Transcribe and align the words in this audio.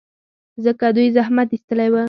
ځکه 0.63 0.85
دوی 0.95 1.07
زحمت 1.17 1.49
ایستلی 1.51 1.89
و. 1.91 1.95